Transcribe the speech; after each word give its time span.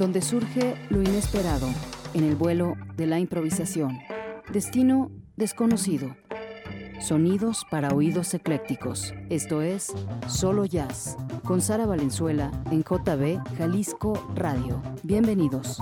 donde 0.00 0.22
surge 0.22 0.76
lo 0.88 1.02
inesperado 1.02 1.68
en 2.14 2.24
el 2.24 2.34
vuelo 2.34 2.74
de 2.96 3.06
la 3.06 3.20
improvisación. 3.20 3.98
Destino 4.50 5.10
desconocido. 5.36 6.16
Sonidos 7.00 7.66
para 7.70 7.90
oídos 7.90 8.32
eclécticos. 8.32 9.12
Esto 9.28 9.60
es 9.60 9.92
Solo 10.26 10.64
Jazz, 10.64 11.18
con 11.44 11.60
Sara 11.60 11.84
Valenzuela 11.84 12.50
en 12.70 12.82
JB 12.82 13.42
Jalisco 13.58 14.14
Radio. 14.34 14.82
Bienvenidos. 15.02 15.78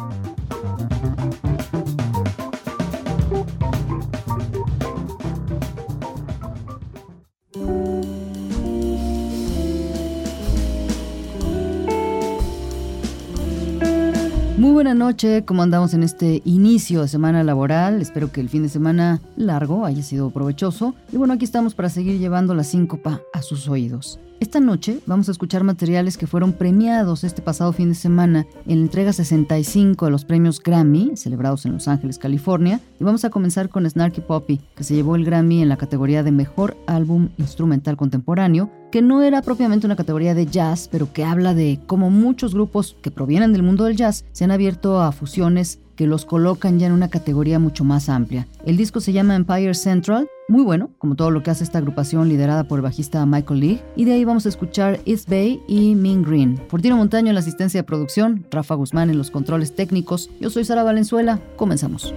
Buena 14.78 14.94
noche, 14.94 15.44
¿cómo 15.44 15.64
andamos 15.64 15.92
en 15.92 16.04
este 16.04 16.40
inicio 16.44 17.02
de 17.02 17.08
semana 17.08 17.42
laboral? 17.42 18.00
Espero 18.00 18.30
que 18.30 18.40
el 18.40 18.48
fin 18.48 18.62
de 18.62 18.68
semana 18.68 19.20
largo 19.34 19.84
haya 19.84 20.04
sido 20.04 20.30
provechoso. 20.30 20.94
Y 21.10 21.16
bueno, 21.16 21.34
aquí 21.34 21.44
estamos 21.44 21.74
para 21.74 21.88
seguir 21.88 22.20
llevando 22.20 22.54
la 22.54 22.62
síncopa 22.62 23.20
a 23.32 23.42
sus 23.42 23.68
oídos. 23.68 24.20
Esta 24.40 24.60
noche 24.60 25.00
vamos 25.04 25.28
a 25.28 25.32
escuchar 25.32 25.64
materiales 25.64 26.16
que 26.16 26.28
fueron 26.28 26.52
premiados 26.52 27.24
este 27.24 27.42
pasado 27.42 27.72
fin 27.72 27.88
de 27.88 27.96
semana 27.96 28.46
en 28.66 28.78
la 28.78 28.84
entrega 28.84 29.12
65 29.12 30.04
de 30.04 30.12
los 30.12 30.24
premios 30.24 30.62
Grammy, 30.62 31.16
celebrados 31.16 31.66
en 31.66 31.72
Los 31.72 31.88
Ángeles, 31.88 32.18
California. 32.18 32.80
Y 33.00 33.04
vamos 33.04 33.24
a 33.24 33.30
comenzar 33.30 33.68
con 33.68 33.88
Snarky 33.90 34.20
Poppy, 34.20 34.60
que 34.76 34.84
se 34.84 34.94
llevó 34.94 35.16
el 35.16 35.24
Grammy 35.24 35.60
en 35.60 35.68
la 35.68 35.76
categoría 35.76 36.22
de 36.22 36.30
Mejor 36.30 36.76
Álbum 36.86 37.30
Instrumental 37.36 37.96
Contemporáneo, 37.96 38.70
que 38.92 39.02
no 39.02 39.22
era 39.22 39.42
propiamente 39.42 39.86
una 39.86 39.96
categoría 39.96 40.34
de 40.34 40.46
jazz, 40.46 40.88
pero 40.90 41.12
que 41.12 41.24
habla 41.24 41.52
de 41.52 41.80
cómo 41.88 42.08
muchos 42.08 42.54
grupos 42.54 42.96
que 43.02 43.10
provienen 43.10 43.52
del 43.52 43.64
mundo 43.64 43.84
del 43.84 43.96
jazz 43.96 44.24
se 44.30 44.44
han 44.44 44.52
abierto 44.52 45.02
a 45.02 45.10
fusiones 45.10 45.80
que 45.96 46.06
los 46.06 46.24
colocan 46.24 46.78
ya 46.78 46.86
en 46.86 46.92
una 46.92 47.08
categoría 47.08 47.58
mucho 47.58 47.82
más 47.82 48.08
amplia. 48.08 48.46
El 48.64 48.76
disco 48.76 49.00
se 49.00 49.12
llama 49.12 49.34
Empire 49.34 49.74
Central, 49.74 50.28
muy 50.48 50.64
bueno, 50.64 50.90
como 50.98 51.14
todo 51.14 51.30
lo 51.30 51.42
que 51.42 51.50
hace 51.50 51.62
esta 51.62 51.78
agrupación 51.78 52.28
liderada 52.28 52.64
por 52.64 52.78
el 52.78 52.82
bajista 52.82 53.24
Michael 53.26 53.60
Lee, 53.60 53.82
y 53.96 54.06
de 54.06 54.14
ahí 54.14 54.24
vamos 54.24 54.46
a 54.46 54.48
escuchar 54.48 54.98
East 55.04 55.28
Bay 55.28 55.62
y 55.68 55.94
Mean 55.94 56.22
Green. 56.22 56.58
Fortino 56.68 56.96
Montaño 56.96 57.28
en 57.28 57.34
la 57.34 57.40
asistencia 57.40 57.80
de 57.80 57.84
producción, 57.84 58.46
Rafa 58.50 58.74
Guzmán 58.74 59.10
en 59.10 59.18
los 59.18 59.30
controles 59.30 59.74
técnicos, 59.74 60.30
yo 60.40 60.48
soy 60.48 60.64
Sara 60.64 60.82
Valenzuela, 60.82 61.38
comenzamos. 61.56 62.14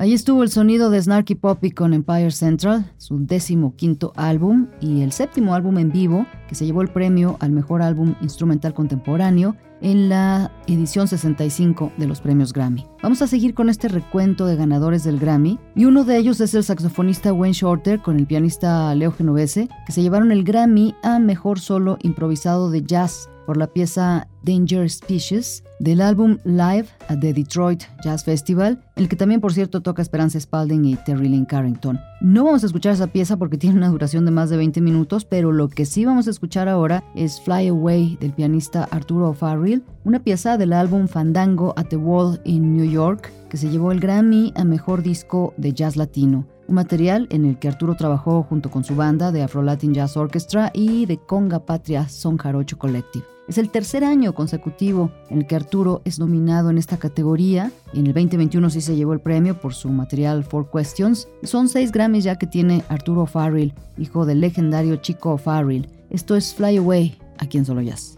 Ahí 0.00 0.12
estuvo 0.12 0.44
el 0.44 0.48
sonido 0.48 0.90
de 0.90 1.02
Snarky 1.02 1.34
Poppy 1.34 1.72
con 1.72 1.92
Empire 1.92 2.30
Central, 2.30 2.88
su 2.98 3.18
décimo 3.18 3.74
quinto 3.74 4.12
álbum 4.14 4.68
y 4.80 5.02
el 5.02 5.10
séptimo 5.10 5.56
álbum 5.56 5.76
en 5.78 5.90
vivo 5.90 6.24
que 6.48 6.54
se 6.54 6.64
llevó 6.64 6.82
el 6.82 6.88
premio 6.92 7.36
al 7.40 7.50
mejor 7.50 7.82
álbum 7.82 8.14
instrumental 8.20 8.74
contemporáneo 8.74 9.56
en 9.80 10.08
la 10.08 10.52
edición 10.68 11.08
65 11.08 11.90
de 11.96 12.06
los 12.06 12.20
premios 12.20 12.52
Grammy. 12.52 12.86
Vamos 13.02 13.22
a 13.22 13.26
seguir 13.26 13.54
con 13.54 13.68
este 13.68 13.88
recuento 13.88 14.46
de 14.46 14.54
ganadores 14.54 15.02
del 15.02 15.18
Grammy 15.18 15.58
y 15.74 15.86
uno 15.86 16.04
de 16.04 16.16
ellos 16.16 16.40
es 16.40 16.54
el 16.54 16.62
saxofonista 16.62 17.32
Wayne 17.32 17.54
Shorter 17.54 18.00
con 18.00 18.18
el 18.18 18.28
pianista 18.28 18.94
Leo 18.94 19.10
Genovese 19.10 19.68
que 19.84 19.90
se 19.90 20.02
llevaron 20.02 20.30
el 20.30 20.44
Grammy 20.44 20.94
a 21.02 21.18
mejor 21.18 21.58
solo 21.58 21.98
improvisado 22.02 22.70
de 22.70 22.82
jazz 22.82 23.28
por 23.48 23.56
la 23.56 23.68
pieza 23.68 24.28
Danger 24.42 24.90
Species 24.90 25.64
del 25.78 26.02
álbum 26.02 26.36
Live 26.44 26.84
at 27.08 27.20
the 27.20 27.32
Detroit 27.32 27.82
Jazz 28.04 28.22
Festival, 28.22 28.84
el 28.94 29.08
que 29.08 29.16
también 29.16 29.40
por 29.40 29.54
cierto 29.54 29.80
toca 29.80 30.02
Esperanza 30.02 30.38
Spalding 30.38 30.84
y 30.84 30.96
Terry 30.96 31.30
Lynn 31.30 31.46
Carrington. 31.46 31.98
No 32.20 32.44
vamos 32.44 32.62
a 32.62 32.66
escuchar 32.66 32.92
esa 32.92 33.06
pieza 33.06 33.38
porque 33.38 33.56
tiene 33.56 33.78
una 33.78 33.88
duración 33.88 34.26
de 34.26 34.32
más 34.32 34.50
de 34.50 34.58
20 34.58 34.82
minutos, 34.82 35.24
pero 35.24 35.50
lo 35.50 35.70
que 35.70 35.86
sí 35.86 36.04
vamos 36.04 36.26
a 36.26 36.30
escuchar 36.30 36.68
ahora 36.68 37.02
es 37.14 37.40
Fly 37.40 37.68
Away 37.68 38.18
del 38.20 38.34
pianista 38.34 38.84
Arturo 38.90 39.30
O'Farrill, 39.30 39.82
una 40.04 40.22
pieza 40.22 40.58
del 40.58 40.74
álbum 40.74 41.08
Fandango 41.08 41.72
at 41.78 41.86
the 41.86 41.96
Wall 41.96 42.42
in 42.44 42.76
New 42.76 42.84
York 42.84 43.32
que 43.48 43.56
se 43.56 43.70
llevó 43.70 43.92
el 43.92 44.00
Grammy 44.00 44.52
a 44.56 44.64
Mejor 44.64 45.02
Disco 45.02 45.54
de 45.56 45.72
Jazz 45.72 45.96
Latino 45.96 46.44
un 46.68 46.74
material 46.74 47.26
en 47.30 47.44
el 47.44 47.58
que 47.58 47.68
Arturo 47.68 47.96
trabajó 47.96 48.42
junto 48.44 48.70
con 48.70 48.84
su 48.84 48.94
banda 48.94 49.32
de 49.32 49.42
Afro 49.42 49.62
Latin 49.62 49.94
Jazz 49.94 50.16
Orchestra 50.16 50.70
y 50.72 51.06
de 51.06 51.16
Conga 51.18 51.60
Patria 51.60 52.08
Son 52.08 52.36
Jarocho 52.36 52.78
Collective. 52.78 53.24
Es 53.48 53.56
el 53.56 53.70
tercer 53.70 54.04
año 54.04 54.34
consecutivo 54.34 55.10
en 55.30 55.38
el 55.38 55.46
que 55.46 55.56
Arturo 55.56 56.02
es 56.04 56.18
nominado 56.18 56.68
en 56.68 56.76
esta 56.76 56.98
categoría. 56.98 57.72
En 57.94 58.06
el 58.06 58.12
2021 58.12 58.68
sí 58.68 58.82
se 58.82 58.94
llevó 58.94 59.14
el 59.14 59.20
premio 59.20 59.58
por 59.58 59.72
su 59.72 59.88
material 59.88 60.44
Four 60.44 60.70
Questions. 60.70 61.26
Son 61.42 61.66
seis 61.70 61.90
Grammys 61.90 62.24
ya 62.24 62.36
que 62.36 62.46
tiene 62.46 62.84
Arturo 62.90 63.24
Farrell, 63.24 63.72
hijo 63.96 64.26
del 64.26 64.42
legendario 64.42 64.96
Chico 64.96 65.38
Farrell. 65.38 65.88
Esto 66.10 66.36
es 66.36 66.54
Fly 66.54 66.76
Away, 66.76 67.18
aquí 67.38 67.56
en 67.56 67.64
Solo 67.64 67.80
Jazz. 67.80 68.17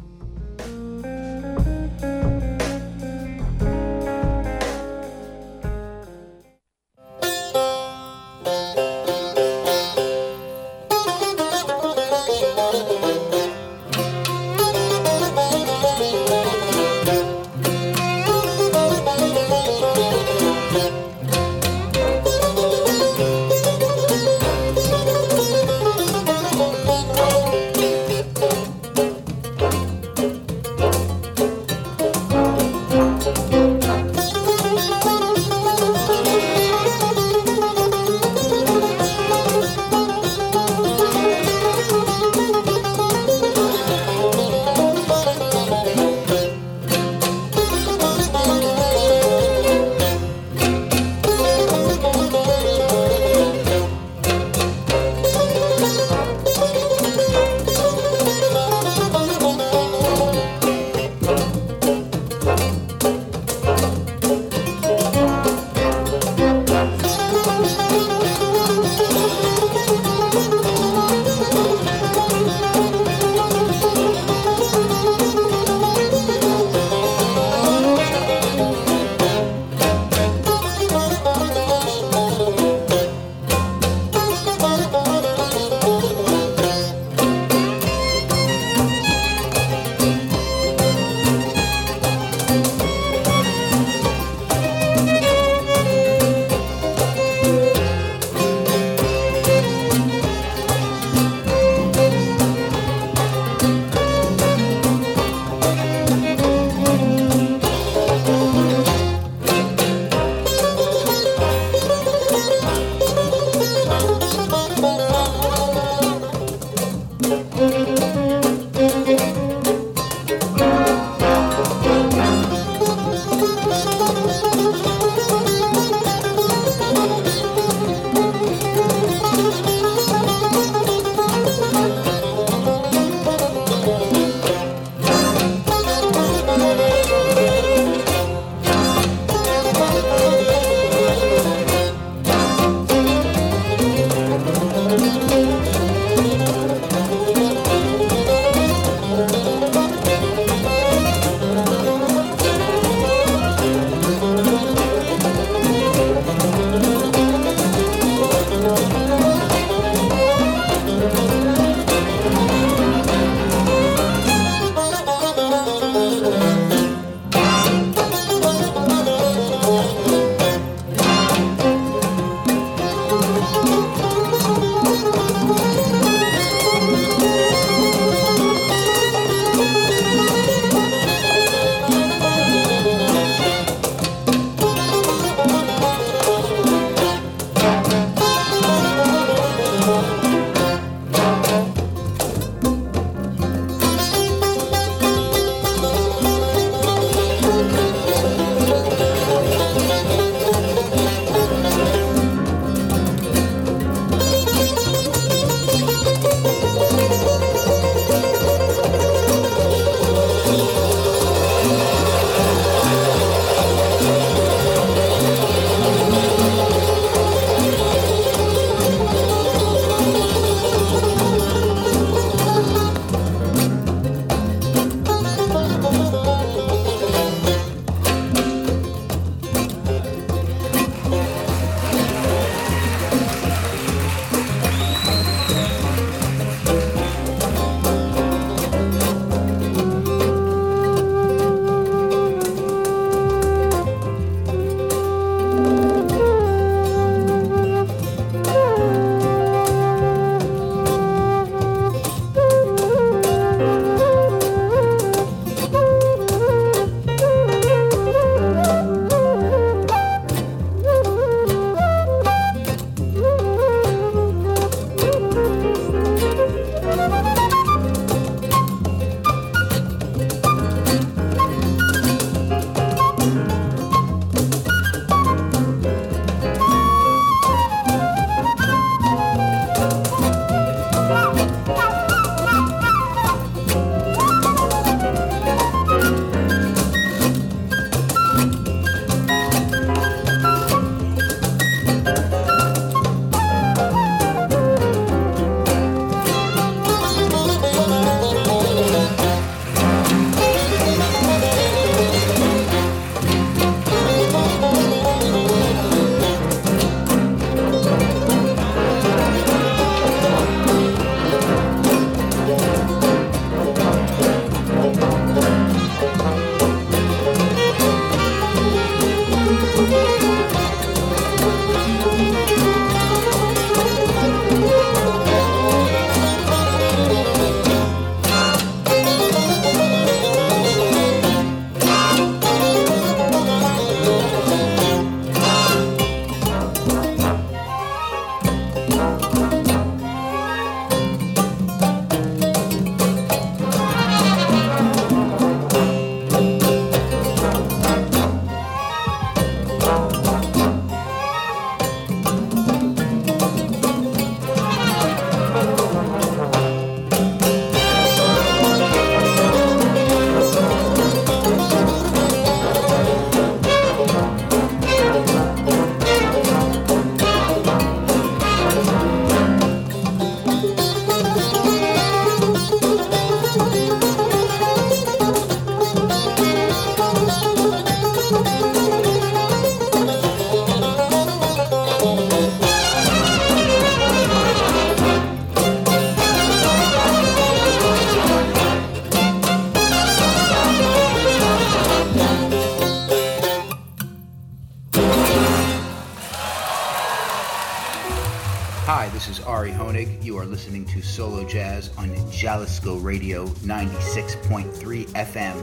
Jalisco 402.51 402.97
Radio 402.97 403.47
96.3 403.47 405.07
FM. 405.15 405.55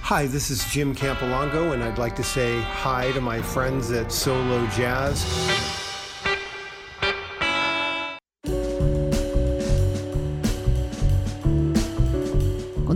Hi, 0.00 0.26
this 0.26 0.52
is 0.52 0.64
Jim 0.70 0.94
Campolongo, 0.94 1.72
and 1.72 1.82
I'd 1.82 1.98
like 1.98 2.14
to 2.14 2.22
say 2.22 2.60
hi 2.60 3.10
to 3.10 3.20
my 3.20 3.42
friends 3.42 3.90
at 3.90 4.12
Solo 4.12 4.64
Jazz. 4.68 5.57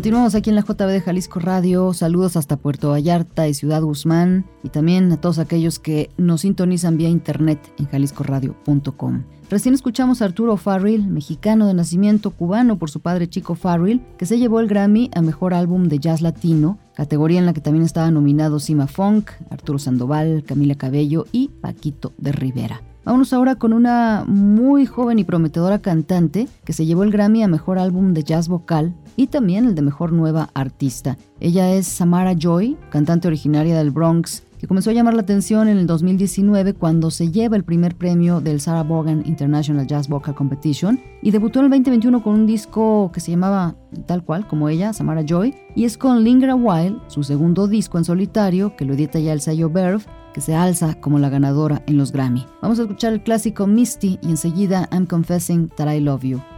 Continuamos 0.02 0.34
aquí 0.34 0.50
en 0.50 0.56
la 0.56 0.62
JB 0.62 0.88
de 0.88 1.00
Jalisco 1.00 1.38
Radio. 1.38 1.92
Saludos 1.92 2.36
hasta 2.36 2.56
Puerto 2.56 2.90
Vallarta 2.90 3.46
y 3.46 3.54
Ciudad 3.54 3.82
Guzmán 3.82 4.44
y 4.64 4.68
también 4.68 5.12
a 5.12 5.20
todos 5.20 5.38
aquellos 5.38 5.78
que 5.78 6.10
nos 6.16 6.40
sintonizan 6.40 6.96
vía 6.96 7.08
internet 7.08 7.60
en 7.78 7.86
jaliscoradio.com. 7.86 9.22
Recién 9.48 9.74
escuchamos 9.74 10.20
a 10.20 10.24
Arturo 10.24 10.56
Farrell, 10.56 11.06
mexicano 11.06 11.68
de 11.68 11.74
nacimiento 11.74 12.32
cubano 12.32 12.80
por 12.80 12.90
su 12.90 12.98
padre 12.98 13.28
Chico 13.28 13.54
Farrell, 13.54 14.00
que 14.18 14.26
se 14.26 14.40
llevó 14.40 14.58
el 14.58 14.66
Grammy 14.66 15.08
a 15.14 15.22
Mejor 15.22 15.54
Álbum 15.54 15.86
de 15.86 16.00
Jazz 16.00 16.20
Latino, 16.20 16.80
categoría 16.96 17.38
en 17.38 17.46
la 17.46 17.52
que 17.52 17.60
también 17.60 17.84
estaban 17.84 18.14
nominados 18.14 18.64
Sima 18.64 18.88
Funk, 18.88 19.30
Arturo 19.50 19.78
Sandoval, 19.78 20.42
Camila 20.44 20.74
Cabello 20.74 21.26
y 21.30 21.46
Paquito 21.60 22.12
de 22.18 22.32
Rivera. 22.32 22.82
Vámonos 23.04 23.32
ahora 23.32 23.56
con 23.56 23.72
una 23.72 24.24
muy 24.26 24.86
joven 24.86 25.18
y 25.18 25.24
prometedora 25.24 25.80
cantante 25.80 26.48
que 26.64 26.72
se 26.72 26.86
llevó 26.86 27.02
el 27.02 27.10
Grammy 27.10 27.42
a 27.42 27.48
Mejor 27.48 27.78
Álbum 27.78 28.14
de 28.14 28.22
Jazz 28.22 28.48
Vocal 28.48 28.94
y 29.16 29.28
también 29.28 29.66
el 29.66 29.74
de 29.74 29.82
Mejor 29.82 30.12
Nueva 30.12 30.50
Artista. 30.54 31.16
Ella 31.40 31.72
es 31.72 31.86
Samara 31.86 32.34
Joy, 32.38 32.76
cantante 32.90 33.28
originaria 33.28 33.76
del 33.76 33.90
Bronx, 33.90 34.42
que 34.62 34.68
comenzó 34.68 34.90
a 34.90 34.92
llamar 34.92 35.14
la 35.14 35.22
atención 35.22 35.68
en 35.68 35.76
el 35.76 35.88
2019 35.88 36.74
cuando 36.74 37.10
se 37.10 37.32
lleva 37.32 37.56
el 37.56 37.64
primer 37.64 37.96
premio 37.96 38.40
del 38.40 38.60
Sarah 38.60 38.84
Vaughan 38.84 39.24
International 39.26 39.88
Jazz 39.88 40.08
Vocal 40.08 40.36
Competition 40.36 41.00
y 41.20 41.32
debutó 41.32 41.58
en 41.58 41.64
el 41.64 41.70
2021 41.72 42.22
con 42.22 42.34
un 42.34 42.46
disco 42.46 43.10
que 43.12 43.18
se 43.18 43.32
llamaba 43.32 43.74
tal 44.06 44.24
cual 44.24 44.46
como 44.46 44.68
ella, 44.68 44.92
Samara 44.92 45.24
Joy, 45.26 45.52
y 45.74 45.84
es 45.84 45.98
con 45.98 46.22
Linger 46.22 46.50
a 46.50 46.54
While, 46.54 46.98
su 47.08 47.24
segundo 47.24 47.66
disco 47.66 47.98
en 47.98 48.04
solitario 48.04 48.76
que 48.76 48.84
lo 48.84 48.94
edita 48.94 49.18
ya 49.18 49.32
el 49.32 49.40
sello 49.40 49.68
Verve 49.68 50.04
que 50.32 50.40
se 50.40 50.54
alza 50.54 50.94
como 50.94 51.18
la 51.18 51.28
ganadora 51.28 51.82
en 51.86 51.98
los 51.98 52.12
Grammy. 52.12 52.46
Vamos 52.62 52.78
a 52.78 52.82
escuchar 52.82 53.12
el 53.12 53.22
clásico 53.22 53.66
Misty 53.66 54.18
y 54.22 54.30
enseguida 54.30 54.88
I'm 54.92 55.06
Confessing 55.06 55.70
That 55.76 55.92
I 55.92 56.00
Love 56.00 56.22
You. 56.22 56.51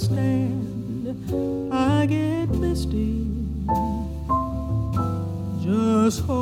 stand, 0.00 1.72
I 1.72 2.06
get 2.06 2.48
misty. 2.56 3.26
Just 5.62 6.22
hold 6.22 6.39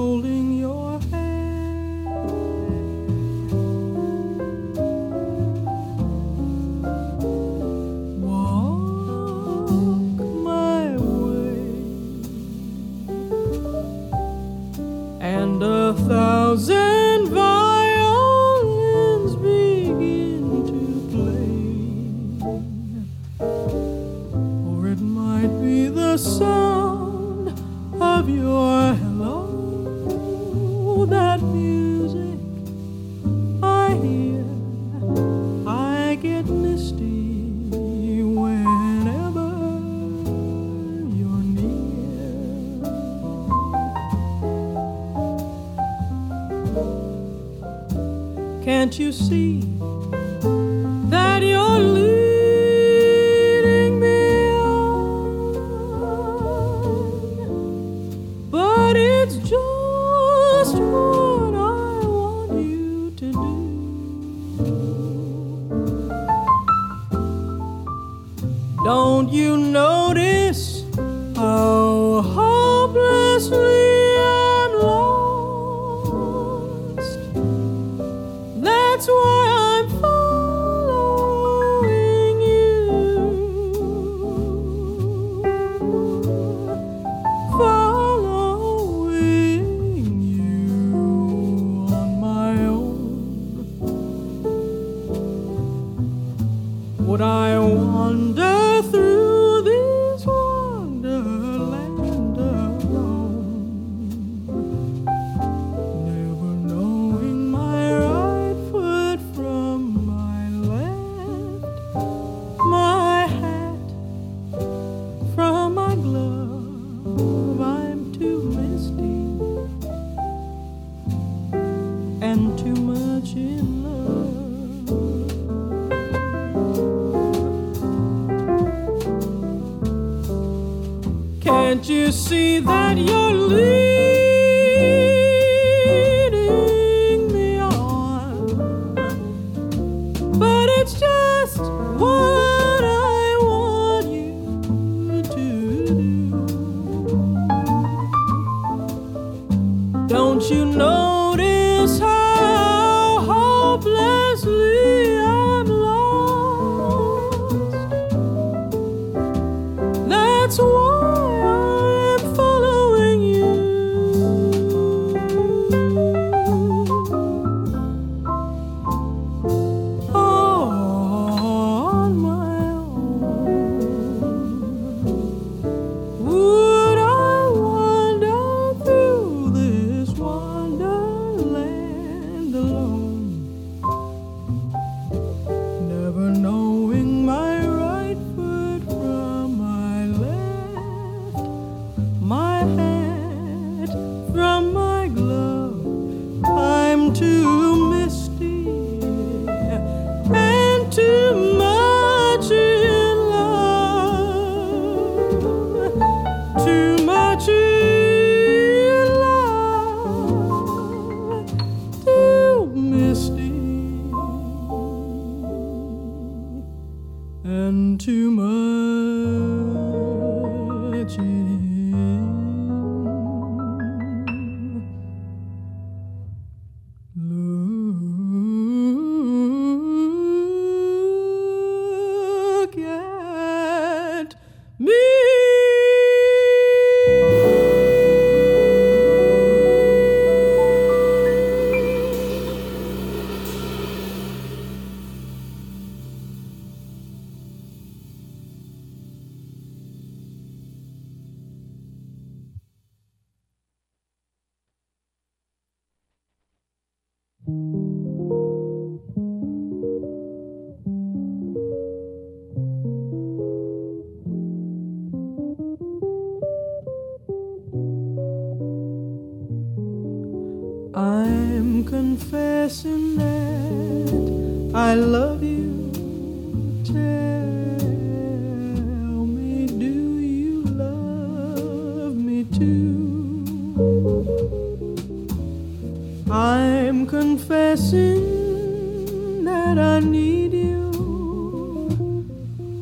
said 289.69 289.79
I 289.79 290.01
need 290.01 290.53
you. 290.55 292.25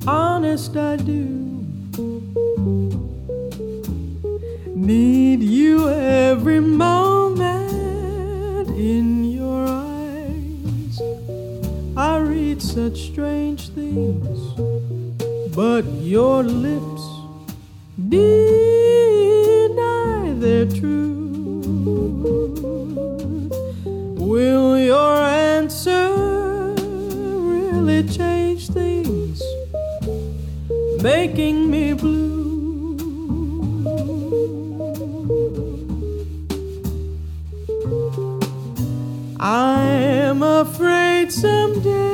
Honest, 0.06 0.76
I 0.76 0.96
do. 0.96 1.24
Need 4.92 5.42
you 5.42 5.88
every 5.88 6.60
moment 6.60 7.70
in 8.92 9.24
your 9.24 9.66
eyes. 9.66 11.00
I 11.96 12.18
read 12.18 12.62
such 12.62 12.96
strange 13.10 13.62
things, 13.70 14.38
but 15.56 15.84
your 16.14 16.44
lips 16.44 17.04
deny 18.08 18.34
their 20.44 20.66
truth. 20.66 21.16
Will 24.30 24.65
making 31.06 31.70
me 31.70 31.92
blue. 31.92 32.96
I'm 39.38 40.42
afraid 40.42 41.30
someday. 41.30 42.05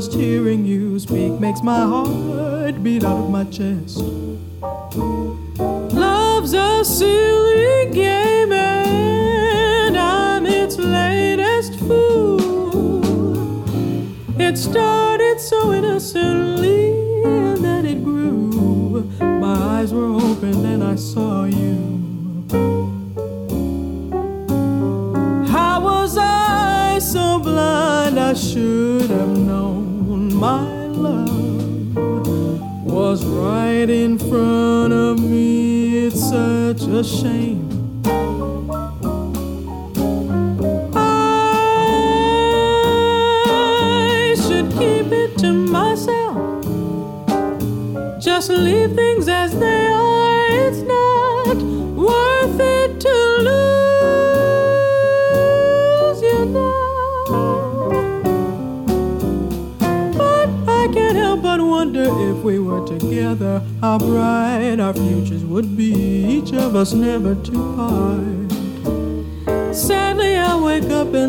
just 0.00 0.14
hearing 0.14 0.64
you 0.64 0.98
speak 0.98 1.38
makes 1.40 1.62
my 1.62 1.80
heart 1.80 2.82
beat 2.82 3.04
out 3.04 3.18
of 3.18 3.30
my 3.30 3.44
chest. 3.44 4.19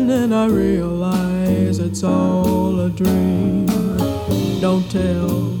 And 0.02 0.10
then 0.10 0.32
I 0.32 0.46
realize 0.46 1.78
it's 1.78 2.02
all 2.02 2.80
a 2.80 2.90
dream. 2.90 3.66
Don't 4.60 4.82
tell, 4.90 5.56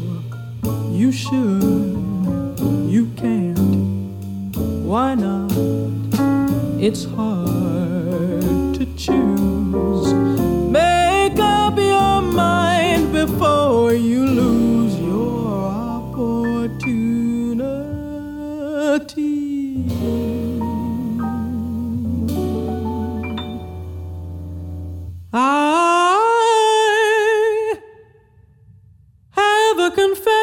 you 0.90 1.12
should, 1.12 2.58
you 2.90 3.06
can't. 3.16 4.56
Why 4.84 5.14
not? 5.14 5.52
It's 6.82 7.04
hard 7.04 8.74
to 8.74 8.86
choose. 8.96 9.41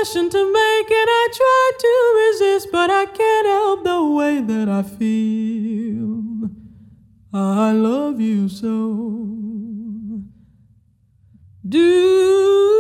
Passion 0.10 0.30
to 0.30 0.52
make 0.52 0.88
it. 0.90 1.10
I 1.10 1.28
try 1.34 1.72
to 1.80 2.48
resist, 2.48 2.72
but 2.72 2.90
I 2.90 3.06
can't 3.06 3.48
help 3.48 3.84
the 3.84 4.04
way 4.04 4.42
that 4.42 4.70
I 4.70 4.84
feel. 4.84 6.50
I 7.34 7.72
love 7.74 8.20
you 8.20 8.50
so. 8.50 9.40
Do 11.68 12.79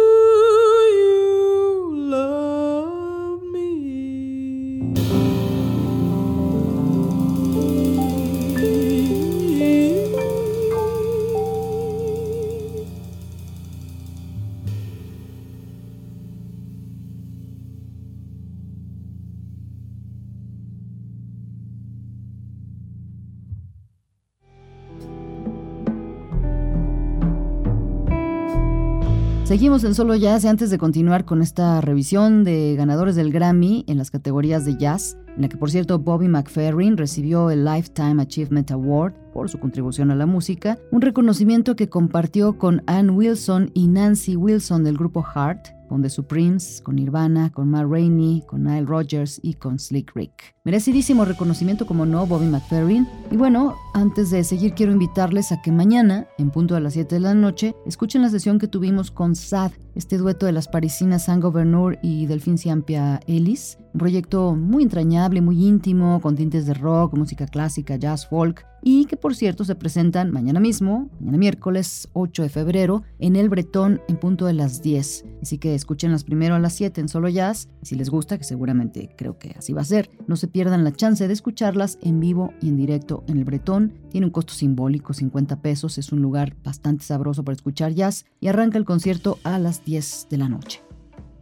Seguimos 29.50 29.84
en 29.84 29.96
Solo 29.96 30.16
Jazz 30.16 30.44
y 30.44 30.48
antes 30.48 30.70
de 30.70 30.78
continuar 30.78 31.26
con 31.26 31.42
esta 31.42 31.82
revisión 31.82 32.44
de 32.44 32.76
ganadores 32.76 33.16
del 33.16 33.32
Grammy 33.32 33.84
en 33.88 33.98
las 33.98 34.12
categorías 34.12 34.64
de 34.64 34.78
jazz, 34.78 35.18
en 35.36 35.42
la 35.42 35.50
que 35.50 35.58
por 35.58 35.72
cierto 35.72 35.98
Bobby 35.98 36.28
McFerrin 36.28 36.98
recibió 36.98 37.50
el 37.50 37.66
Lifetime 37.66 38.22
Achievement 38.22 38.70
Award 38.70 39.14
por 39.34 39.50
su 39.50 39.60
contribución 39.60 40.12
a 40.12 40.16
la 40.16 40.28
música, 40.28 40.78
un 40.92 41.02
reconocimiento 41.02 41.76
que 41.76 41.90
compartió 41.90 42.60
con 42.60 42.84
Ann 42.86 43.10
Wilson 43.10 43.72
y 43.74 43.88
Nancy 43.88 44.36
Wilson 44.36 44.84
del 44.84 45.00
grupo 45.00 45.24
Heart, 45.24 45.70
con 45.90 46.02
The 46.02 46.10
Supremes, 46.10 46.82
con 46.82 46.96
Nirvana, 46.96 47.52
con 47.52 47.70
Matt 47.70 47.88
Rainey, 47.90 48.44
con 48.48 48.64
Nile 48.64 48.86
Rodgers 48.86 49.40
y 49.44 49.56
con 49.56 49.80
Slick 49.80 50.16
Rick. 50.16 50.56
Merecidísimo 50.64 51.26
reconocimiento 51.26 51.88
como 51.88 52.06
no, 52.06 52.28
Bobby 52.28 52.46
McFerrin. 52.46 53.08
Y 53.32 53.38
bueno, 53.38 53.76
antes 53.94 54.30
de 54.30 54.44
seguir 54.44 54.74
quiero 54.74 54.92
invitarles 54.92 55.52
a 55.52 55.62
que 55.62 55.72
mañana, 55.72 56.28
en 56.38 56.52
punto 56.52 56.76
a 56.76 56.80
las 56.80 56.94
7 56.94 57.16
de 57.16 57.22
la 57.22 57.34
noche, 57.34 57.76
escuchen 57.88 58.22
la 58.22 58.30
sesión 58.30 58.60
que 58.60 58.68
tuvimos 58.68 59.10
con 59.10 59.36
Sad, 59.36 59.72
este 59.96 60.18
dueto 60.18 60.46
de 60.46 60.52
las 60.52 60.68
parisinas 60.68 61.26
San 61.26 61.42
Gouverneur 61.42 61.98
y 62.04 62.28
Delphine 62.28 62.58
Ciampia 62.58 63.20
Ellis, 63.26 63.80
un 63.94 64.00
proyecto 64.00 64.56
muy 64.56 64.84
entrañable, 64.84 65.42
muy 65.42 65.66
íntimo, 65.66 66.22
con 66.22 66.36
tintes 66.36 66.68
de 66.68 66.76
rock, 66.76 67.16
música 67.16 67.48
clásica, 67.48 67.96
jazz, 67.96 68.28
folk, 68.28 68.66
y 68.82 69.06
que 69.06 69.18
por 69.18 69.36
cierto 69.36 69.66
se 69.66 69.76
presentan 69.76 70.32
mañana 70.32 70.60
mismo, 70.60 71.10
mañana 71.20 71.38
miércoles 71.38 72.10
8 72.14 72.44
de 72.44 72.50
febrero, 72.50 73.04
en 73.18 73.36
el 73.36 73.50
Bretón 73.50 74.02
en 74.08 74.18
punto 74.18 74.46
de 74.46 74.54
las 74.54 74.82
10. 74.82 75.26
Así 75.42 75.58
que 75.58 75.74
escúchenlas 75.80 76.24
primero 76.24 76.56
a 76.56 76.60
las 76.60 76.74
7 76.74 77.02
en 77.02 77.10
Solo 77.10 77.30
Jazz, 77.30 77.70
si 77.82 77.96
les 77.96 78.10
gusta, 78.10 78.38
que 78.38 78.44
seguramente 78.44 79.10
creo 79.18 79.40
que 79.40 79.56
así 79.58 79.74
va 79.74 79.82
a 79.82 79.86
ser, 79.86 80.10
no 80.28 80.36
se 80.36 80.48
pierdan 80.48 80.84
la 80.84 80.92
chance 80.92 81.28
de 81.28 81.34
escucharlas 81.34 81.98
en 82.02 82.20
vivo 82.20 82.54
y 82.62 82.70
en 82.70 82.78
directo 82.78 83.24
en 83.28 83.38
el 83.38 83.46
Bretón. 83.46 83.94
Tiene 84.10 84.28
un 84.28 84.32
costo 84.32 84.54
simbólico, 84.54 85.14
50 85.14 85.62
pesos, 85.62 85.98
es 85.98 86.12
un 86.12 86.22
lugar 86.22 86.56
bastante 86.64 87.04
sabroso 87.04 87.44
para 87.44 87.56
escuchar 87.56 87.94
jazz, 87.94 88.26
y 88.40 88.48
arranca 88.48 88.78
el 88.78 88.86
concierto 88.86 89.40
a 89.44 89.58
las 89.58 89.84
10 89.84 90.28
de 90.30 90.38
la 90.38 90.50
noche. 90.50 90.82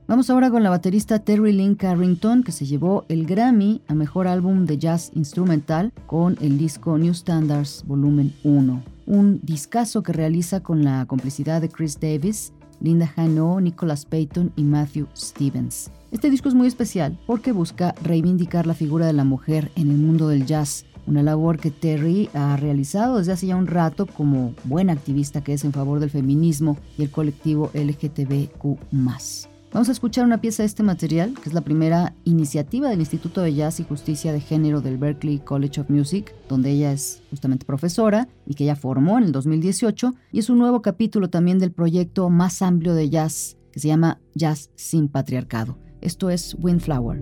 Vamos 0.08 0.30
ahora 0.30 0.50
con 0.50 0.64
la 0.64 0.70
baterista 0.70 1.20
Terry 1.20 1.52
Lynn 1.52 1.76
Carrington, 1.76 2.42
que 2.42 2.54
se 2.54 2.66
llevó 2.66 3.04
el 3.10 3.26
Grammy 3.26 3.82
a 3.90 3.94
Mejor 3.94 4.28
Álbum 4.28 4.66
de 4.66 4.78
Jazz 4.78 5.12
Instrumental 5.14 5.92
con 6.06 6.38
el 6.40 6.58
disco 6.58 6.98
New 6.98 7.14
Standards 7.14 7.84
Volumen 7.86 8.34
1. 8.46 8.84
Un 9.06 9.42
discazo 9.44 10.04
que 10.04 10.14
realiza 10.14 10.64
con 10.64 10.86
la 10.86 11.06
complicidad 11.08 11.60
de 11.60 11.68
Chris 11.68 12.00
Davis, 12.00 12.54
Linda 12.80 13.12
Hano, 13.16 13.60
Nicholas 13.60 14.06
Payton 14.06 14.52
y 14.56 14.64
Matthew 14.64 15.08
Stevens. 15.16 15.92
Este 16.12 16.30
disco 16.30 16.50
es 16.50 16.56
muy 16.56 16.68
especial 16.68 17.18
porque 17.26 17.52
busca 17.52 17.94
reivindicar 18.04 18.66
la 18.66 18.74
figura 18.74 19.06
de 19.06 19.14
la 19.14 19.24
mujer 19.24 19.72
en 19.76 19.92
el 19.92 19.98
mundo 19.98 20.30
del 20.30 20.46
jazz, 20.46 20.86
una 21.06 21.24
labor 21.24 21.60
que 21.60 21.72
Terry 21.72 22.30
ha 22.34 22.56
realizado 22.58 23.18
desde 23.18 23.34
hace 23.34 23.48
ya 23.48 23.56
un 23.56 23.68
rato 23.68 24.06
como 24.06 24.54
buena 24.64 24.94
activista 24.94 25.44
que 25.44 25.54
es 25.54 25.64
en 25.64 25.74
favor 25.74 26.00
del 26.00 26.10
feminismo 26.10 26.78
y 26.98 27.04
el 27.04 27.12
colectivo 27.12 27.72
LGTBQ. 27.74 29.57
Vamos 29.74 29.90
a 29.90 29.92
escuchar 29.92 30.26
una 30.26 30.40
pieza 30.40 30.64
de 30.64 30.68
este 30.68 30.82
material, 30.82 31.34
que 31.34 31.50
es 31.50 31.54
la 31.54 31.62
primera 31.62 32.16
iniciativa 32.24 32.90
del 32.90 33.02
Instituto 33.02 33.42
de 33.42 33.54
Jazz 33.54 33.80
y 33.80 33.84
Justicia 33.84 34.32
de 34.32 34.40
Género 34.40 34.82
del 34.82 34.98
Berklee 34.98 35.40
College 35.40 35.82
of 35.82 35.90
Music, 35.90 36.34
donde 36.48 36.72
ella 36.72 36.94
es 36.94 37.22
justamente 37.30 37.66
profesora 37.66 38.30
y 38.46 38.56
que 38.56 38.64
ella 38.64 38.78
formó 38.78 39.18
en 39.18 39.26
el 39.26 39.32
2018, 39.34 40.14
y 40.32 40.40
es 40.40 40.50
un 40.50 40.60
nuevo 40.60 40.82
capítulo 40.82 41.30
también 41.30 41.60
del 41.60 41.74
proyecto 41.74 42.30
más 42.30 42.62
amplio 42.62 42.96
de 42.96 43.10
jazz 43.10 43.58
que 43.72 43.82
se 43.82 43.90
llama 43.90 44.20
Jazz 44.34 44.72
sin 44.76 45.10
Patriarcado. 45.10 45.78
Esto 46.02 46.30
es 46.30 46.56
Windflower. 46.60 47.22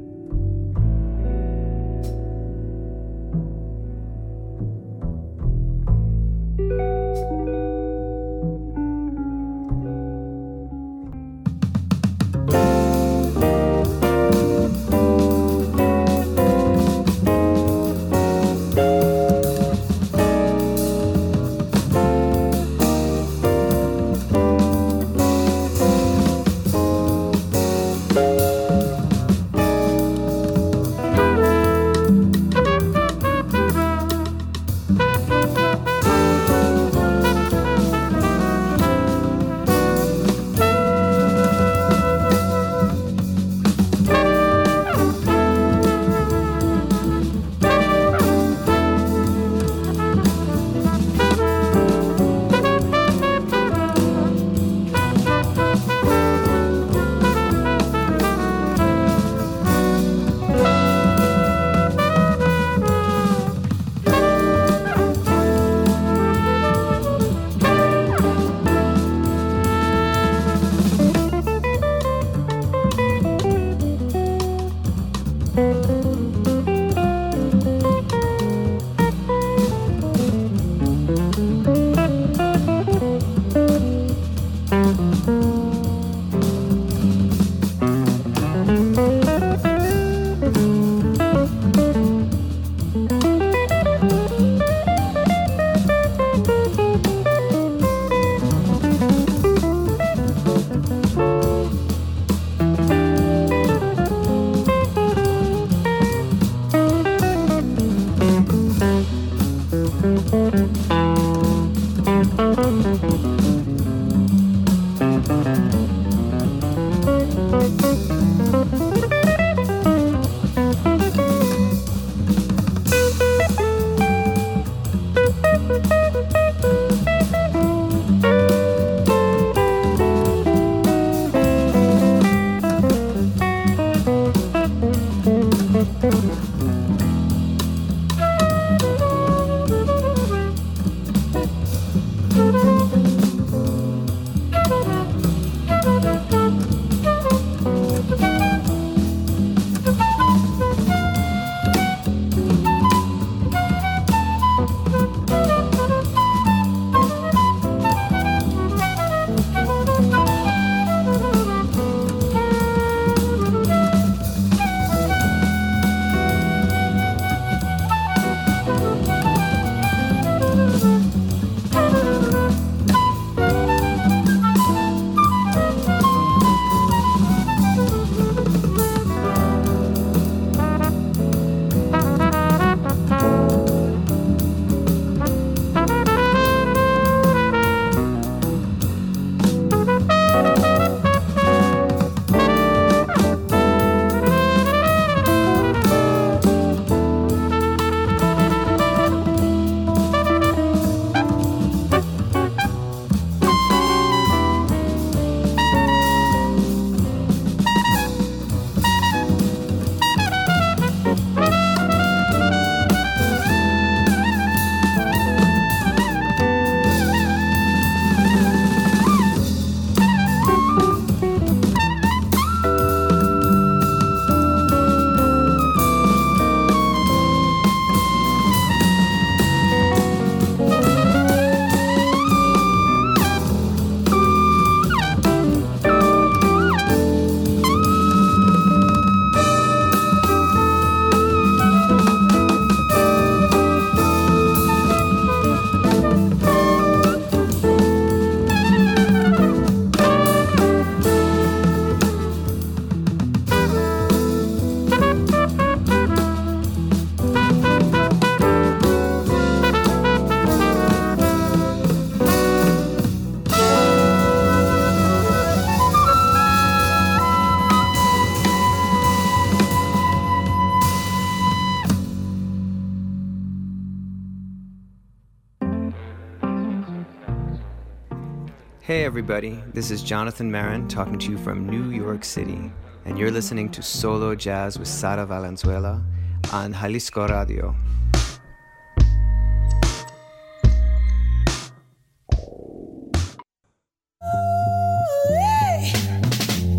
Everybody, 279.17 279.63
this 279.73 279.91
is 279.91 280.03
Jonathan 280.03 280.51
Marin 280.51 280.89
talking 280.89 281.17
to 281.17 281.31
you 281.31 281.37
from 281.37 281.69
New 281.69 281.89
York 281.89 282.25
City, 282.25 282.69
and 283.05 283.17
you're 283.17 283.31
listening 283.31 283.69
to 283.69 283.81
Solo 283.81 284.35
Jazz 284.35 284.77
with 284.77 284.89
Sara 284.89 285.25
Valenzuela 285.25 286.03
on 286.51 286.73
Jalisco 286.73 287.25
Radio. 287.25 287.73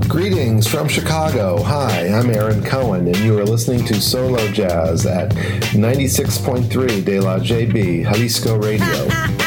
Greetings 0.07 0.67
from 0.67 0.89
Chicago. 0.89 1.63
Hi, 1.63 2.09
I'm 2.09 2.29
Aaron 2.29 2.63
Cohen, 2.63 3.07
and 3.07 3.17
you 3.17 3.39
are 3.39 3.47
listening 3.47 3.83
to 3.87 3.99
Solo 3.99 4.47
Jazz 4.49 5.07
at 5.07 5.31
96.3 5.73 7.03
De 7.03 7.19
La 7.19 7.39
JB, 7.39 8.05
Jalisco 8.05 8.59
Radio. 8.59 9.37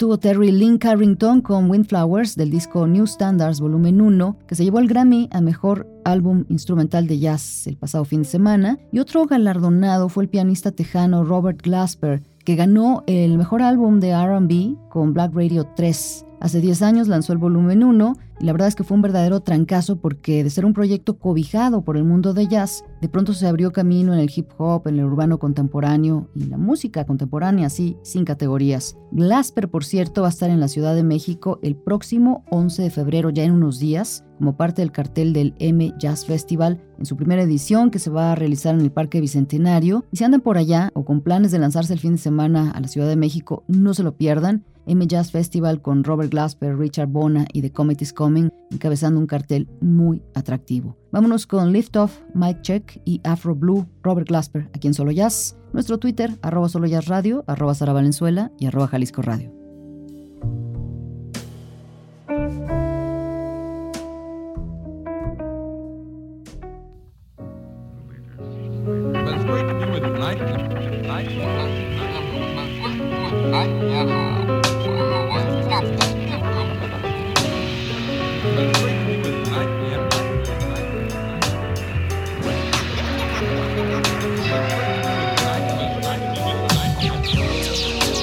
estuvo 0.00 0.16
Terry 0.18 0.50
Lynn 0.50 0.78
Carrington 0.78 1.42
con 1.42 1.70
Windflowers 1.70 2.34
del 2.34 2.50
disco 2.50 2.86
New 2.86 3.06
Standards 3.06 3.60
Volumen 3.60 4.00
1, 4.00 4.38
que 4.46 4.54
se 4.54 4.64
llevó 4.64 4.78
el 4.78 4.88
Grammy 4.88 5.28
a 5.30 5.42
Mejor 5.42 5.86
Álbum 6.06 6.46
Instrumental 6.48 7.06
de 7.06 7.18
Jazz 7.18 7.66
el 7.66 7.76
pasado 7.76 8.06
fin 8.06 8.22
de 8.22 8.28
semana. 8.28 8.78
Y 8.92 8.98
otro 8.98 9.26
galardonado 9.26 10.08
fue 10.08 10.22
el 10.22 10.30
pianista 10.30 10.70
tejano 10.70 11.22
Robert 11.22 11.60
Glasper, 11.60 12.22
que 12.46 12.56
ganó 12.56 13.04
el 13.06 13.36
Mejor 13.36 13.60
Álbum 13.60 14.00
de 14.00 14.14
RB 14.16 14.88
con 14.88 15.12
Black 15.12 15.34
Radio 15.34 15.68
3. 15.76 16.24
Hace 16.40 16.62
10 16.62 16.80
años 16.80 17.06
lanzó 17.06 17.34
el 17.34 17.38
volumen 17.38 17.84
1 17.84 18.16
y 18.16 18.29
la 18.40 18.52
verdad 18.52 18.68
es 18.68 18.74
que 18.74 18.84
fue 18.84 18.94
un 18.94 19.02
verdadero 19.02 19.40
trancazo 19.40 20.00
porque 20.00 20.42
de 20.42 20.50
ser 20.50 20.64
un 20.64 20.72
proyecto 20.72 21.18
cobijado 21.18 21.82
por 21.82 21.96
el 21.96 22.04
mundo 22.04 22.32
de 22.32 22.46
jazz, 22.46 22.84
de 23.00 23.08
pronto 23.08 23.32
se 23.34 23.46
abrió 23.46 23.72
camino 23.72 24.14
en 24.14 24.20
el 24.20 24.30
hip 24.34 24.48
hop, 24.58 24.88
en 24.88 24.98
el 24.98 25.04
urbano 25.04 25.38
contemporáneo 25.38 26.28
y 26.34 26.44
la 26.44 26.56
música 26.56 27.04
contemporánea 27.04 27.66
así, 27.66 27.96
sin 28.02 28.24
categorías. 28.24 28.96
Glasper, 29.12 29.68
por 29.68 29.84
cierto, 29.84 30.22
va 30.22 30.28
a 30.28 30.30
estar 30.30 30.50
en 30.50 30.60
la 30.60 30.68
Ciudad 30.68 30.94
de 30.94 31.02
México 31.02 31.58
el 31.62 31.76
próximo 31.76 32.44
11 32.50 32.82
de 32.82 32.90
febrero, 32.90 33.30
ya 33.30 33.44
en 33.44 33.52
unos 33.52 33.78
días, 33.78 34.24
como 34.38 34.56
parte 34.56 34.80
del 34.80 34.90
cartel 34.90 35.34
del 35.34 35.54
M 35.58 35.92
Jazz 35.98 36.24
Festival 36.24 36.80
en 36.98 37.04
su 37.04 37.16
primera 37.16 37.42
edición 37.42 37.90
que 37.90 37.98
se 37.98 38.10
va 38.10 38.32
a 38.32 38.34
realizar 38.34 38.74
en 38.74 38.80
el 38.80 38.90
Parque 38.90 39.20
Bicentenario. 39.20 40.06
Y 40.12 40.16
si 40.16 40.24
andan 40.24 40.40
por 40.40 40.56
allá 40.56 40.90
o 40.94 41.04
con 41.04 41.20
planes 41.20 41.50
de 41.50 41.58
lanzarse 41.58 41.92
el 41.92 41.98
fin 41.98 42.12
de 42.12 42.18
semana 42.18 42.70
a 42.70 42.80
la 42.80 42.88
Ciudad 42.88 43.08
de 43.08 43.16
México, 43.16 43.64
no 43.68 43.92
se 43.92 44.02
lo 44.02 44.16
pierdan. 44.16 44.64
M 44.86 45.06
Jazz 45.06 45.30
Festival 45.30 45.80
con 45.82 46.04
Robert 46.04 46.30
Glasper, 46.30 46.76
Richard 46.76 47.08
Bona 47.08 47.46
y 47.52 47.62
The 47.62 47.72
Comet 47.72 48.02
is 48.02 48.12
Coming, 48.12 48.48
encabezando 48.70 49.20
un 49.20 49.26
cartel 49.26 49.68
muy 49.80 50.22
atractivo. 50.34 50.96
Vámonos 51.12 51.46
con 51.46 51.72
Lift 51.72 51.96
Off, 51.96 52.20
Mike 52.34 52.62
Check 52.62 53.00
y 53.04 53.20
Afro 53.24 53.54
Blue, 53.54 53.86
Robert 54.02 54.28
Glasper, 54.28 54.70
aquí 54.74 54.88
en 54.88 54.94
Solo 54.94 55.10
Jazz. 55.10 55.56
Nuestro 55.72 55.98
Twitter, 55.98 56.38
arroba 56.42 56.68
Solo 56.68 56.86
Jazz 56.86 57.06
Radio, 57.06 57.44
arroba 57.46 57.74
Sara 57.74 57.92
Valenzuela 57.92 58.50
y 58.58 58.66
arroba 58.66 58.88
Jalisco 58.88 59.22
Radio. 59.22 59.60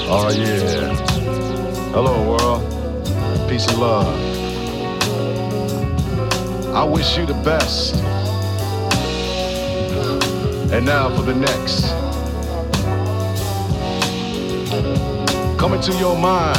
Oh 0.10 0.30
yeah. 0.30 0.96
Hello 1.92 2.30
world. 2.30 2.64
Peace 3.50 3.68
and 3.68 3.78
love. 3.78 4.08
I 6.74 6.86
wish 6.86 7.18
you 7.18 7.26
the 7.26 7.34
best. 7.44 7.94
And 10.72 10.86
now 10.86 11.14
for 11.14 11.24
the 11.24 11.36
next. 11.36 11.92
Coming 15.60 15.82
to 15.82 15.92
your 15.98 16.18
mind. 16.18 16.58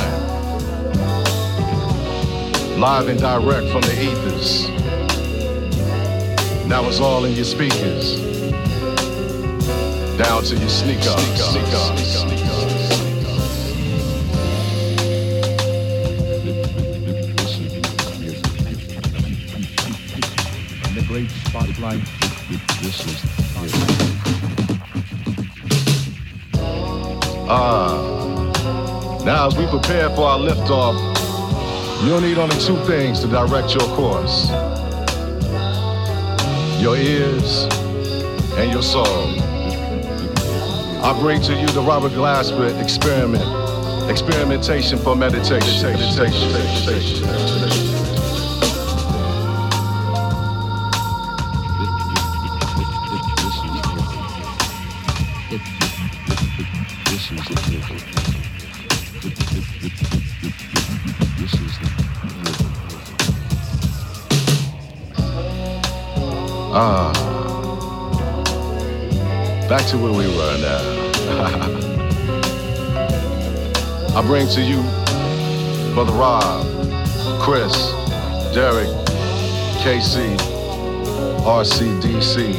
Live 2.78 3.08
and 3.08 3.18
direct 3.18 3.70
from 3.72 3.80
the 3.80 3.96
ethers. 3.98 4.68
Now 6.66 6.86
it's 6.86 7.00
all 7.00 7.24
in 7.24 7.32
your 7.32 7.46
speakers. 7.46 8.20
Down 10.18 10.42
to 10.42 10.54
your 10.54 10.68
sneakers. 10.68 12.07
Spotlight. 21.48 22.04
This 22.82 23.06
is 23.06 23.24
Ah. 27.50 29.22
Now, 29.24 29.46
as 29.46 29.56
we 29.56 29.66
prepare 29.66 30.10
for 30.10 30.22
our 30.22 30.38
liftoff, 30.38 30.96
you'll 32.04 32.20
need 32.20 32.38
only 32.38 32.56
two 32.60 32.76
things 32.86 33.20
to 33.20 33.26
direct 33.26 33.74
your 33.74 33.88
course 33.96 34.50
your 36.80 36.96
ears 36.96 37.64
and 38.56 38.70
your 38.70 38.82
soul. 38.82 39.04
I 41.02 41.16
bring 41.20 41.42
to 41.42 41.52
you 41.54 41.66
the 41.68 41.82
Robert 41.82 42.12
Glasper 42.12 42.80
experiment, 42.80 43.42
experimentation 44.08 44.98
for 44.98 45.16
meditation. 45.16 45.82
meditation, 45.82 46.52
meditation, 46.52 47.26
meditation. 47.26 47.87
To 69.88 69.96
where 69.96 70.12
we 70.12 70.26
were 70.26 70.58
now. 70.58 70.82
I 74.14 74.22
bring 74.26 74.46
to 74.48 74.60
you 74.60 74.82
Brother 75.94 76.12
Rob, 76.12 76.66
Chris, 77.40 77.72
Derek, 78.52 78.88
KC, 79.80 80.36
RCDC. 81.40 82.52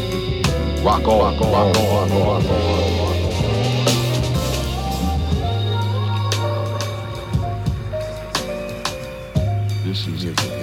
Rock 0.84 1.08
on, 1.08 1.20
rock 1.20 1.40
on, 1.40 1.52
rock 1.52 1.78
on, 1.78 1.84
rock 1.90 2.12
on, 2.12 2.20
rock 2.26 2.46
on. 2.46 3.10
this 9.86 10.08
is 10.08 10.24
it. 10.24 10.59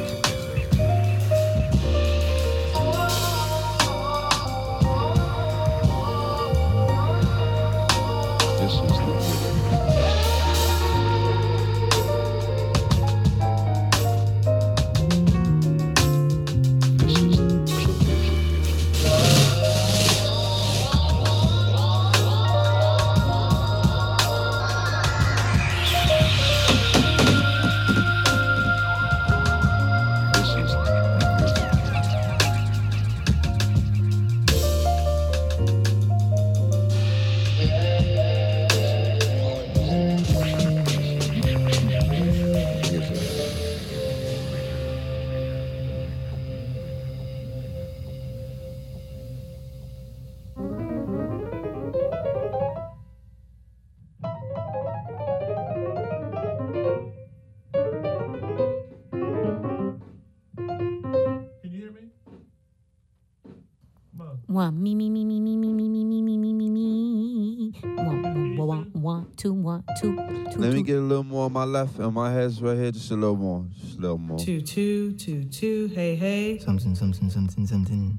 One, 69.76 69.96
two, 70.00 70.16
one, 70.16 70.44
two, 70.46 70.52
two, 70.52 70.58
Let 70.60 70.72
me 70.72 70.82
get 70.82 70.96
a 70.96 71.00
little 71.00 71.24
more 71.24 71.46
on 71.46 71.52
my 71.52 71.64
left 71.64 71.98
and 71.98 72.12
my 72.14 72.32
head's 72.32 72.62
right 72.62 72.76
here, 72.76 72.90
just 72.92 73.10
a 73.10 73.14
little 73.14 73.36
more, 73.36 73.64
just 73.80 73.98
a 73.98 74.00
little 74.00 74.18
more. 74.18 74.38
Two, 74.38 74.60
two, 74.60 75.12
two, 75.12 75.44
two, 75.44 75.88
hey, 75.94 76.14
hey. 76.14 76.58
Something, 76.58 76.94
something, 76.94 77.30
something, 77.30 77.66
something, 77.66 78.18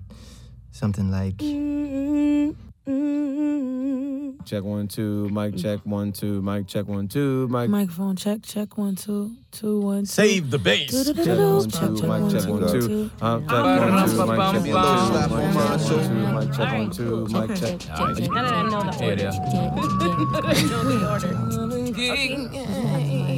something 0.71 1.11
like. 1.11 1.37
Mm, 1.37 2.55
mm, 2.55 2.55
mm, 2.87 3.76
Check 4.47 4.63
one, 4.63 4.87
two, 4.87 5.27
mic 5.27 5.57
check 5.57 5.81
one, 5.83 6.13
two, 6.13 6.41
mic 6.41 6.67
check 6.67 6.87
one, 6.87 7.09
two, 7.09 7.49
mic. 7.49 7.69
Microphone 7.69 8.15
check, 8.15 8.39
check 8.43 8.77
one, 8.77 8.95
two, 8.95 9.35
two, 9.51 9.81
one, 9.81 10.03
two. 10.03 10.05
Save 10.05 10.51
the 10.51 10.57
bass. 10.57 10.89
Check 11.05 11.17
one, 11.17 11.69
Check, 11.69 11.81
two, 11.81 11.99
check, 11.99 12.09
mic 12.09 12.21
one, 12.21 12.31
check 12.31 12.41
two, 12.43 12.51
one, 12.53 12.61
one, 12.61 12.71
two. 12.71 12.87
two. 12.87 13.11
Uh, 13.19 13.39
check 13.41 13.49
one, 13.51 14.07
two, 14.07 14.25
mic 14.25 14.37
check 14.37 14.39
one, 14.39 14.53
two, 14.55 14.63
slap 14.63 15.31
on 15.31 15.53
my 15.53 15.67
mic 15.67 15.83
check 15.83 15.99
one, 15.99 16.07
two, 16.07 16.31
mic 16.37 16.47
check 16.55 16.71
one, 16.71 16.89
two, 16.91 17.27
mic 17.27 17.49
Okay. 17.51 17.77
check. 17.77 18.29
Now 18.29 18.41
that 18.41 18.53
I 18.53 18.63
know 18.69 18.81
the 18.89 18.93
order. 19.03 19.31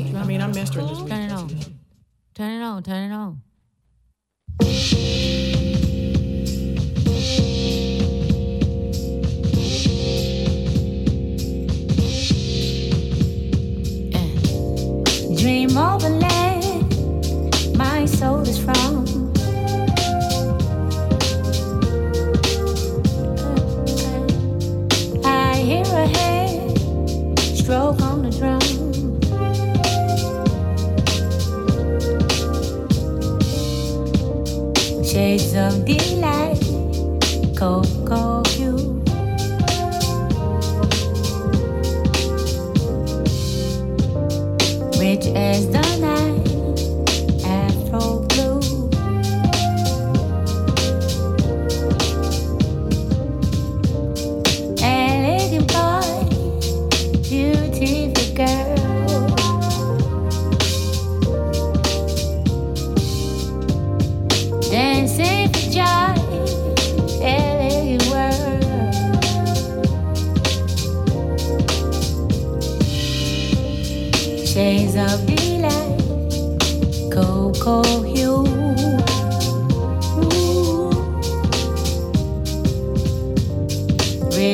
I 0.19 0.23
mean, 0.25 0.41
I'm 0.41 0.51
mastering 0.51 0.85
this 0.89 0.99
week. 0.99 1.09
Turn 1.09 1.21
it 1.21 1.31
on. 1.31 1.49
Turn 2.35 2.51
it 2.51 2.63
on. 2.63 2.83
Turn 2.83 3.11
it 3.11 3.15
on. 3.15 3.41
Dream 15.39 15.77
of 15.77 16.03
a 16.03 16.09
land 16.09 17.77
my 17.77 18.03
soul 18.03 18.41
is 18.41 18.57
from. 18.59 19.05
I 25.23 25.55
hear 25.55 25.85
a 25.85 26.07
hand 26.07 27.39
stroke 27.39 28.01
on 28.01 28.23
the 28.23 28.31
drum. 28.37 28.59
Shades 35.05 35.55
of 35.55 35.85
delight, 35.85 36.59
cocoa 37.57 38.38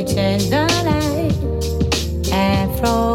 kitchen 0.03 0.49
delight 0.49 1.31
and 2.33 2.79
flow. 2.79 3.14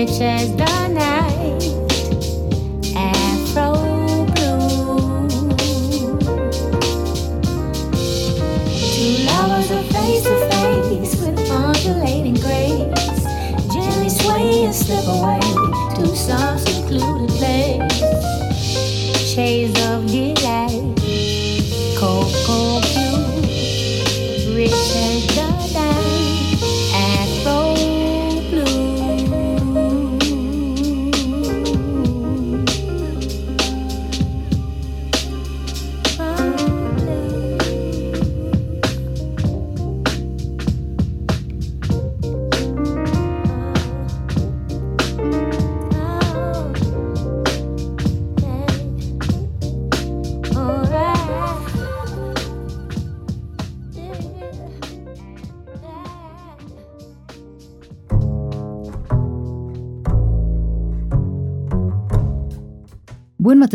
As 0.00 0.54
the 0.54 0.88
night, 0.94 1.62
afro 2.94 3.72
blue. 4.26 5.28
Two 8.94 9.26
lovers 9.26 9.68
are 9.72 9.82
face 9.92 10.22
to 10.22 10.34
face 10.52 11.20
with 11.20 11.50
undulating 11.50 12.34
grace. 12.34 13.24
Gently 13.74 14.08
sway 14.08 14.66
and 14.66 14.72
slip 14.72 15.04
away 15.08 15.40
to 15.96 16.14
some 16.14 16.58
secluded 16.58 17.30
place. 17.30 17.98
Shades 19.34 19.77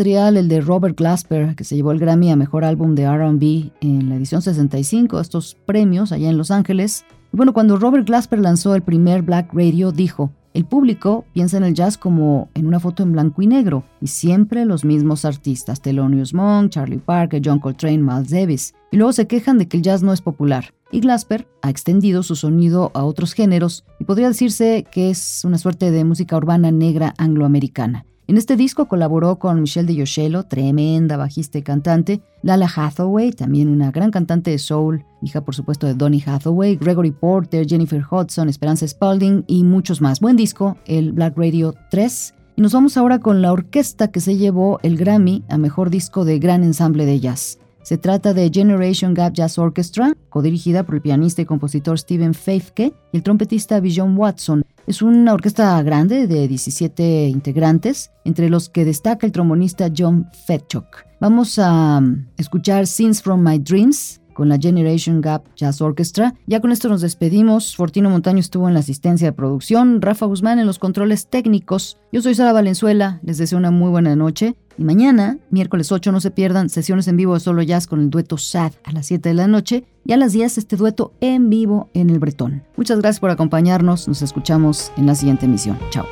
el 0.00 0.48
de 0.48 0.60
Robert 0.60 0.98
Glasper, 0.98 1.54
que 1.54 1.62
se 1.62 1.76
llevó 1.76 1.92
el 1.92 2.00
Grammy 2.00 2.30
a 2.30 2.36
Mejor 2.36 2.64
Álbum 2.64 2.96
de 2.96 3.08
RB 3.08 3.70
en 3.80 4.08
la 4.08 4.16
edición 4.16 4.42
65, 4.42 5.20
estos 5.20 5.56
premios 5.66 6.10
allá 6.10 6.30
en 6.30 6.36
Los 6.36 6.50
Ángeles. 6.50 7.04
Y 7.32 7.36
bueno, 7.36 7.52
cuando 7.52 7.76
Robert 7.76 8.06
Glasper 8.06 8.40
lanzó 8.40 8.74
el 8.74 8.82
primer 8.82 9.22
Black 9.22 9.52
Radio, 9.52 9.92
dijo, 9.92 10.32
El 10.52 10.64
público 10.64 11.24
piensa 11.32 11.58
en 11.58 11.64
el 11.64 11.74
jazz 11.74 11.96
como 11.96 12.48
en 12.54 12.66
una 12.66 12.80
foto 12.80 13.04
en 13.04 13.12
blanco 13.12 13.40
y 13.42 13.46
negro, 13.46 13.84
y 14.00 14.08
siempre 14.08 14.64
los 14.64 14.84
mismos 14.84 15.24
artistas, 15.24 15.80
Thelonious 15.80 16.34
Monk, 16.34 16.70
Charlie 16.70 16.98
Parker, 16.98 17.40
John 17.44 17.60
Coltrane, 17.60 17.98
Miles 17.98 18.30
Davis, 18.30 18.74
y 18.90 18.96
luego 18.96 19.12
se 19.12 19.28
quejan 19.28 19.58
de 19.58 19.68
que 19.68 19.76
el 19.76 19.84
jazz 19.84 20.02
no 20.02 20.12
es 20.12 20.22
popular. 20.22 20.74
Y 20.90 21.00
Glasper 21.00 21.46
ha 21.62 21.70
extendido 21.70 22.24
su 22.24 22.34
sonido 22.34 22.90
a 22.94 23.04
otros 23.04 23.32
géneros, 23.32 23.84
y 24.00 24.04
podría 24.04 24.28
decirse 24.28 24.86
que 24.90 25.10
es 25.10 25.44
una 25.44 25.58
suerte 25.58 25.92
de 25.92 26.04
música 26.04 26.36
urbana 26.36 26.72
negra 26.72 27.14
angloamericana. 27.16 28.06
En 28.26 28.38
este 28.38 28.56
disco 28.56 28.88
colaboró 28.88 29.38
con 29.38 29.60
Michelle 29.60 29.86
de 29.86 29.96
Yoshelo, 29.96 30.44
tremenda 30.44 31.18
bajista 31.18 31.58
y 31.58 31.62
cantante, 31.62 32.22
Lala 32.42 32.70
Hathaway, 32.74 33.32
también 33.32 33.68
una 33.68 33.90
gran 33.90 34.10
cantante 34.10 34.50
de 34.50 34.58
soul, 34.58 35.04
hija 35.20 35.44
por 35.44 35.54
supuesto 35.54 35.86
de 35.86 35.92
Donny 35.92 36.22
Hathaway, 36.24 36.76
Gregory 36.76 37.10
Porter, 37.10 37.66
Jennifer 37.68 38.02
Hudson, 38.10 38.48
Esperanza 38.48 38.88
Spalding 38.88 39.44
y 39.46 39.62
muchos 39.62 40.00
más. 40.00 40.20
Buen 40.20 40.36
disco, 40.36 40.78
el 40.86 41.12
Black 41.12 41.36
Radio 41.36 41.74
3. 41.90 42.34
Y 42.56 42.62
nos 42.62 42.72
vamos 42.72 42.96
ahora 42.96 43.18
con 43.18 43.42
la 43.42 43.52
orquesta 43.52 44.08
que 44.08 44.20
se 44.20 44.38
llevó 44.38 44.80
el 44.82 44.96
Grammy 44.96 45.44
a 45.50 45.58
Mejor 45.58 45.90
Disco 45.90 46.24
de 46.24 46.38
Gran 46.38 46.64
Ensamble 46.64 47.04
de 47.04 47.20
Jazz. 47.20 47.58
Se 47.84 47.98
trata 47.98 48.32
de 48.32 48.50
Generation 48.50 49.12
Gap 49.12 49.34
Jazz 49.34 49.58
Orchestra, 49.58 50.14
codirigida 50.30 50.84
por 50.84 50.94
el 50.94 51.02
pianista 51.02 51.42
y 51.42 51.44
compositor 51.44 51.98
Steven 51.98 52.32
Feifke 52.32 52.94
y 53.12 53.16
el 53.18 53.22
trompetista 53.22 53.78
Bijon 53.78 54.16
Watson. 54.16 54.64
Es 54.86 55.02
una 55.02 55.34
orquesta 55.34 55.82
grande 55.82 56.26
de 56.26 56.48
17 56.48 57.28
integrantes, 57.28 58.10
entre 58.24 58.48
los 58.48 58.70
que 58.70 58.86
destaca 58.86 59.26
el 59.26 59.32
trombonista 59.32 59.90
John 59.94 60.30
Fetchuk. 60.46 60.86
Vamos 61.20 61.58
a 61.58 61.98
um, 61.98 62.24
escuchar 62.38 62.86
Scenes 62.86 63.20
from 63.20 63.46
My 63.46 63.58
Dreams, 63.58 64.22
con 64.34 64.48
la 64.48 64.58
Generation 64.58 65.22
Gap 65.22 65.44
Jazz 65.56 65.80
Orchestra. 65.80 66.34
Ya 66.46 66.60
con 66.60 66.72
esto 66.72 66.88
nos 66.90 67.00
despedimos. 67.00 67.76
Fortino 67.76 68.10
Montaño 68.10 68.40
estuvo 68.40 68.68
en 68.68 68.74
la 68.74 68.80
asistencia 68.80 69.28
de 69.28 69.32
producción, 69.32 70.02
Rafa 70.02 70.26
Guzmán 70.26 70.58
en 70.58 70.66
los 70.66 70.78
controles 70.78 71.28
técnicos. 71.28 71.98
Yo 72.12 72.20
soy 72.20 72.34
Sara 72.34 72.52
Valenzuela, 72.52 73.20
les 73.22 73.38
deseo 73.38 73.58
una 73.58 73.70
muy 73.70 73.90
buena 73.90 74.14
noche. 74.16 74.56
Y 74.76 74.84
mañana, 74.84 75.38
miércoles 75.50 75.92
8, 75.92 76.12
no 76.12 76.20
se 76.20 76.30
pierdan 76.30 76.68
sesiones 76.68 77.08
en 77.08 77.16
vivo 77.16 77.34
de 77.34 77.40
solo 77.40 77.62
jazz 77.62 77.86
con 77.86 78.00
el 78.00 78.10
dueto 78.10 78.38
SAD 78.38 78.72
a 78.84 78.92
las 78.92 79.06
7 79.06 79.28
de 79.28 79.34
la 79.34 79.46
noche 79.46 79.84
y 80.04 80.12
a 80.12 80.16
las 80.16 80.32
10 80.32 80.58
este 80.58 80.76
dueto 80.76 81.12
en 81.20 81.50
vivo 81.50 81.90
en 81.94 82.10
el 82.10 82.18
Bretón. 82.18 82.62
Muchas 82.76 82.98
gracias 82.98 83.20
por 83.20 83.30
acompañarnos, 83.30 84.08
nos 84.08 84.22
escuchamos 84.22 84.90
en 84.96 85.06
la 85.06 85.14
siguiente 85.14 85.46
emisión. 85.46 85.78
Chao. 85.90 86.06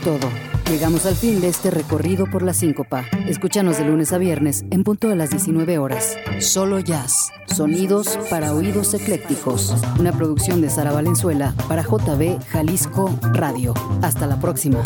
Todo. 0.00 0.28
Llegamos 0.70 1.06
al 1.06 1.14
fin 1.14 1.40
de 1.40 1.48
este 1.48 1.70
recorrido 1.70 2.26
por 2.30 2.42
la 2.42 2.54
síncopa. 2.54 3.04
Escúchanos 3.26 3.78
de 3.78 3.84
lunes 3.84 4.12
a 4.12 4.18
viernes 4.18 4.64
en 4.70 4.82
punto 4.82 5.08
de 5.08 5.16
las 5.16 5.30
19 5.30 5.78
horas. 5.78 6.16
Solo 6.40 6.80
jazz. 6.80 7.30
Sonidos 7.46 8.18
para 8.30 8.54
oídos 8.54 8.94
eclécticos. 8.94 9.74
Una 9.98 10.12
producción 10.12 10.60
de 10.60 10.70
Sara 10.70 10.92
Valenzuela 10.92 11.54
para 11.68 11.82
JB 11.82 12.40
Jalisco 12.48 13.14
Radio. 13.32 13.74
Hasta 14.02 14.26
la 14.26 14.40
próxima. 14.40 14.82